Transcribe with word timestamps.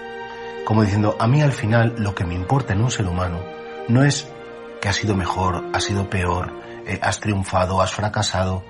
Como 0.71 0.85
diciendo, 0.85 1.17
a 1.19 1.27
mí 1.27 1.43
al 1.43 1.51
final 1.51 1.97
lo 1.99 2.15
que 2.15 2.25
me 2.25 2.33
importa 2.33 2.75
en 2.75 2.81
un 2.81 2.93
ser 2.93 3.05
humano 3.09 3.41
no 3.89 4.05
es 4.05 4.31
que 4.81 4.89
has 4.89 4.95
sido 4.95 5.17
mejor, 5.17 5.65
has 5.73 5.83
sido 5.83 6.09
peor, 6.09 6.53
eh, 6.87 6.97
has 7.03 7.19
triunfado, 7.19 7.81
has 7.83 7.91
fracasado. 7.91 8.63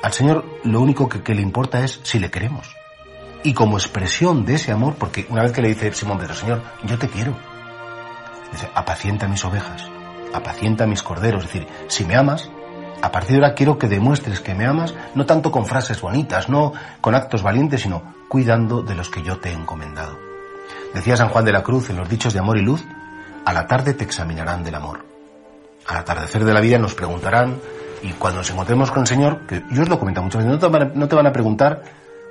Al 0.00 0.12
Señor 0.12 0.44
lo 0.62 0.80
único 0.80 1.08
que, 1.08 1.24
que, 1.24 1.34
le 1.34 1.42
importa 1.42 1.80
es 1.80 1.98
si 2.04 2.20
le 2.20 2.30
queremos. 2.30 2.76
Y 3.42 3.52
como 3.52 3.78
expresión 3.78 4.44
de 4.44 4.54
ese 4.54 4.70
amor, 4.70 4.94
porque 4.94 5.26
una 5.28 5.42
vez 5.42 5.50
que 5.50 5.60
le 5.60 5.70
dice 5.70 5.92
Simón 5.92 6.18
Pedro, 6.18 6.34
Señor, 6.34 6.62
yo 6.84 6.96
te 7.00 7.08
quiero. 7.08 7.36
Dice, 8.52 8.68
apacienta 8.72 9.26
mis 9.26 9.44
ovejas, 9.44 9.84
apacienta 10.32 10.86
mis 10.86 11.02
corderos. 11.02 11.46
Es 11.46 11.52
decir, 11.52 11.68
si 11.88 12.04
me 12.04 12.14
amas, 12.14 12.48
a 13.02 13.10
partir 13.10 13.32
de 13.32 13.42
ahora 13.42 13.56
quiero 13.56 13.76
que 13.76 13.88
demuestres 13.88 14.38
que 14.38 14.54
me 14.54 14.66
amas, 14.66 14.94
no 15.16 15.26
tanto 15.26 15.50
con 15.50 15.66
frases 15.66 16.00
bonitas, 16.00 16.48
no 16.48 16.74
con 17.00 17.16
actos 17.16 17.42
valientes, 17.42 17.80
sino 17.80 18.04
cuidando 18.28 18.82
de 18.82 18.94
los 18.94 19.10
que 19.10 19.24
yo 19.24 19.40
te 19.40 19.48
he 19.48 19.52
encomendado. 19.52 20.33
Decía 20.94 21.16
San 21.16 21.28
Juan 21.28 21.44
de 21.44 21.52
la 21.52 21.62
Cruz 21.62 21.90
en 21.90 21.96
los 21.96 22.08
dichos 22.08 22.32
de 22.32 22.38
amor 22.38 22.58
y 22.58 22.62
luz, 22.62 22.84
a 23.44 23.52
la 23.52 23.66
tarde 23.66 23.94
te 23.94 24.04
examinarán 24.04 24.62
del 24.62 24.74
amor. 24.74 25.04
Al 25.86 25.98
atardecer 25.98 26.44
de 26.44 26.54
la 26.54 26.60
vida 26.60 26.78
nos 26.78 26.94
preguntarán, 26.94 27.58
y 28.02 28.12
cuando 28.12 28.38
nos 28.38 28.50
encontremos 28.50 28.90
con 28.90 29.00
el 29.00 29.06
Señor, 29.06 29.46
que 29.46 29.62
yo 29.70 29.82
os 29.82 29.88
lo 29.88 29.98
comento 29.98 30.22
muchas 30.22 30.44
veces, 30.44 30.52
no 30.52 30.58
te, 30.58 30.66
van 30.66 30.82
a, 30.82 30.92
no 30.94 31.08
te 31.08 31.16
van 31.16 31.26
a 31.26 31.32
preguntar 31.32 31.82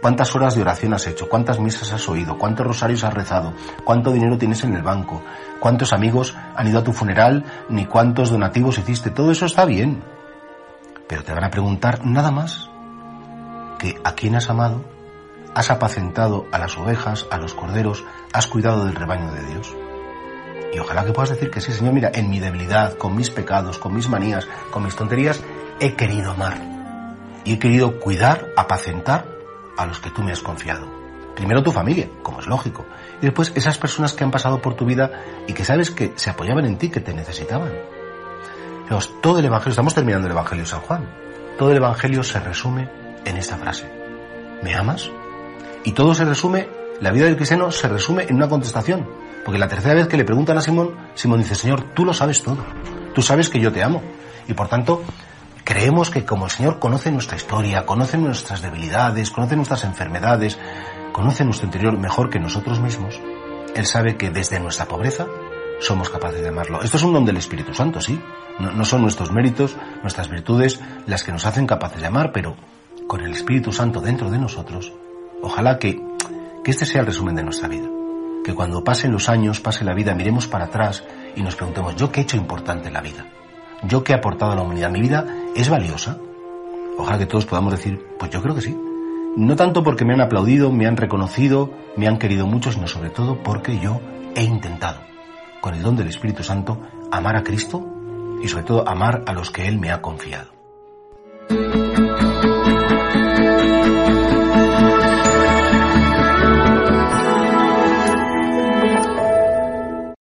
cuántas 0.02 0.36
horas 0.36 0.56
de 0.56 0.62
oración 0.62 0.94
has 0.94 1.08
hecho, 1.08 1.30
cuántas 1.30 1.59
misas 1.59 1.92
has 1.94 2.08
oído, 2.09 2.38
cuántos 2.38 2.66
rosarios 2.66 3.03
has 3.03 3.14
rezado, 3.14 3.53
cuánto 3.84 4.12
dinero 4.12 4.38
tienes 4.38 4.64
en 4.64 4.75
el 4.75 4.84
banco, 4.84 5.22
cuántos 5.59 5.94
amigos 5.94 6.36
han 6.56 6.68
ido 6.68 6.80
a 6.80 6.84
tu 6.84 6.94
funeral, 6.94 7.45
ni 7.70 7.86
cuántos 7.86 8.30
donativos 8.30 8.78
hiciste. 8.78 9.12
Todo 9.12 9.31
eso 9.31 9.45
está 9.45 9.66
bien. 9.66 10.03
Pero 11.08 11.23
te 11.23 11.34
van 11.34 11.44
a 11.44 11.50
preguntar 11.50 12.06
nada 12.06 12.31
más 12.31 12.70
que 13.80 14.00
a 14.03 14.14
quién 14.14 14.36
has 14.36 14.50
amado, 14.50 14.84
has 15.56 15.70
apacentado 15.70 16.48
a 16.52 16.58
las 16.58 16.78
ovejas, 16.78 17.28
a 17.32 17.38
los 17.38 17.54
corderos, 17.54 18.04
has 18.32 18.48
cuidado 18.48 18.86
del 18.86 18.96
rebaño 18.96 19.32
de 19.32 19.46
Dios. 19.46 19.76
Y 20.73 20.80
ojalá 20.80 21.06
que 21.06 21.14
puedas 21.14 21.30
decir 21.30 21.52
que 21.52 21.62
sí, 21.62 21.72
Señor, 21.72 21.94
mira, 21.94 22.12
en 22.14 22.30
mi 22.30 22.40
debilidad, 22.40 22.98
con 22.98 23.16
mis 23.16 23.30
pecados, 23.30 23.78
con 23.78 23.94
mis 23.94 24.09
manías, 24.09 24.48
con 24.72 24.84
mis 24.84 24.96
tonterías, 24.96 25.42
he 25.80 25.96
querido 25.96 26.31
amar. 26.31 26.58
Y 27.46 27.54
he 27.54 27.59
querido 27.59 28.00
cuidar, 28.00 28.47
apacentar 28.58 29.28
a 29.78 29.86
los 29.86 30.00
que 30.00 30.09
tú 30.09 30.24
me 30.24 30.31
has 30.31 30.40
confiado. 30.40 30.88
Primero 31.36 31.63
tu 31.63 31.72
familia, 31.72 32.09
como 32.24 32.40
es 32.40 32.47
lógico. 32.47 32.86
Y 33.22 33.25
después 33.25 33.52
esas 33.56 33.78
personas 33.78 34.13
que 34.13 34.24
han 34.24 34.31
pasado 34.31 34.62
por 34.62 34.75
tu 34.75 34.86
vida 34.86 35.12
y 35.47 35.53
que 35.53 35.66
sabes 35.66 35.92
que 35.92 36.13
se 36.16 36.30
apoyaban 36.30 36.66
en 36.66 36.78
ti, 36.78 36.90
que 36.90 37.00
te 37.00 37.13
necesitaban. 37.13 37.72
Todo 39.22 39.40
el 39.40 39.46
Evangelio, 39.46 39.72
estamos 39.72 39.96
terminando 39.96 40.28
el 40.28 40.34
Evangelio 40.34 40.63
de 40.63 40.69
San 40.69 40.81
Juan. 40.81 41.08
Todo 41.58 41.72
el 41.72 41.78
Evangelio 41.78 42.24
se 42.24 42.40
resume 42.40 42.90
en 43.25 43.38
esta 43.38 43.58
frase. 43.58 43.90
¿Me 44.62 44.75
amas? 44.75 45.09
Y 45.83 45.91
todo 45.91 46.13
se 46.13 46.25
resume, 46.25 46.67
la 47.01 47.11
vida 47.11 47.25
del 47.25 47.35
cristiano 47.35 47.71
se 47.71 47.88
resume 47.88 48.23
en 48.23 48.35
una 48.35 48.47
contestación. 48.47 49.07
Porque 49.44 49.59
la 49.59 49.67
tercera 49.67 49.95
vez 49.95 50.07
que 50.07 50.17
le 50.17 50.23
preguntan 50.23 50.57
a 50.57 50.61
Simón, 50.61 50.95
Simón 51.16 51.39
dice, 51.39 51.55
Señor, 51.55 51.94
tú 51.94 52.05
lo 52.05 52.13
sabes 52.13 52.41
todo. 52.44 52.63
Tú 53.13 53.21
sabes 53.21 53.49
que 53.49 53.59
yo 53.59 53.71
te 53.71 53.83
amo. 53.83 54.01
Y 54.47 54.53
por 54.53 54.69
tanto, 54.69 55.03
creemos 55.63 56.09
que 56.09 56.25
como 56.25 56.45
el 56.45 56.51
Señor 56.51 56.79
conoce 56.79 57.11
nuestra 57.11 57.38
historia, 57.38 57.85
conoce 57.85 58.17
nuestras 58.17 58.61
debilidades, 58.61 59.31
conoce 59.31 59.55
nuestras 59.55 59.83
enfermedades, 59.83 60.57
conoce 61.11 61.45
nuestro 61.45 61.66
interior 61.67 61.97
mejor 61.97 62.29
que 62.29 62.39
nosotros 62.39 62.79
mismos, 62.79 63.19
Él 63.75 63.85
sabe 63.85 64.17
que 64.17 64.29
desde 64.29 64.59
nuestra 64.59 64.85
pobreza 64.85 65.27
somos 65.79 66.09
capaces 66.09 66.41
de 66.41 66.50
amarlo. 66.50 66.81
Esto 66.81 66.97
es 66.97 67.03
un 67.03 67.13
don 67.13 67.25
del 67.25 67.38
Espíritu 67.38 67.73
Santo, 67.73 68.01
sí. 68.01 68.19
No, 68.59 68.71
no 68.71 68.85
son 68.85 69.01
nuestros 69.01 69.31
méritos, 69.31 69.75
nuestras 70.01 70.29
virtudes 70.29 70.79
las 71.07 71.23
que 71.23 71.31
nos 71.31 71.45
hacen 71.45 71.67
capaces 71.67 72.00
de 72.00 72.07
amar, 72.07 72.31
pero 72.31 72.55
con 73.07 73.21
el 73.21 73.31
Espíritu 73.31 73.71
Santo 73.71 74.00
dentro 74.00 74.29
de 74.29 74.38
nosotros, 74.38 74.94
Ojalá 75.44 75.78
que, 75.78 76.02
que 76.64 76.72
este 76.72 76.86
sea 76.86 77.02
el 77.02 77.08
resumen 77.08 77.36
de 77.36 77.44
nuestra 77.44 77.68
vida. 77.68 77.88
Que 78.46 78.56
cuando 78.56 78.84
pasen 78.84 79.12
los 79.12 79.28
años, 79.28 79.59
pase 79.59 79.84
la 79.84 79.94
vida, 79.94 80.16
miremos 80.16 80.48
para 80.48 80.66
atrás 80.66 81.04
y 81.36 81.44
nos 81.44 81.58
preguntemos, 81.58 81.98
¿yo 81.98 82.12
qué 82.12 82.22
he 82.22 82.24
hecho 82.24 82.38
importante 82.38 82.88
en 82.88 82.94
la 82.94 83.02
vida? 83.02 83.28
¿Yo 83.84 84.04
qué 84.04 84.14
he 84.14 84.16
aportado 84.16 84.54
a 84.54 84.56
la 84.56 84.62
humanidad? 84.62 84.90
¿Mi 84.90 85.02
vida 85.02 85.26
es 85.54 85.70
valiosa? 85.70 86.18
Ojalá 86.98 87.18
que 87.18 87.26
todos 87.26 87.46
podamos 87.46 87.74
decir, 87.74 88.00
pues 88.18 88.31
yo 88.31 88.42
creo 88.42 88.56
que 88.56 88.62
sí. 88.62 88.78
No 89.36 89.56
tanto 89.58 89.84
porque 89.84 90.06
me 90.06 90.14
han 90.14 90.22
aplaudido, 90.22 90.72
me 90.72 90.88
han 90.88 90.96
reconocido, 90.96 91.72
me 91.98 92.08
han 92.08 92.20
querido 92.20 92.48
mucho, 92.48 92.72
sino 92.72 92.88
sobre 92.88 93.10
todo 93.10 93.44
porque 93.44 93.80
yo 93.80 94.00
he 94.36 94.44
intentado, 94.44 95.02
con 95.60 95.74
el 95.74 95.81
don 95.81 95.98
del 95.98 96.08
Espíritu 96.08 96.44
Santo, 96.44 96.80
amar 97.12 97.36
a 97.36 97.44
Cristo 97.44 97.86
y 98.42 98.48
sobre 98.48 98.64
todo 98.64 98.88
amar 98.88 99.24
a 99.25 99.34
los 99.34 99.52
que 99.52 99.68
Él 99.68 99.78
me 99.78 99.92
ha 99.92 100.02
confiado. 100.02 100.52